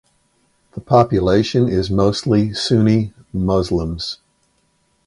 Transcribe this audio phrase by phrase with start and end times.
[0.71, 4.17] The population is mostly Sunni Muslims.